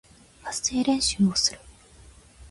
[0.41, 1.59] 発声練習をする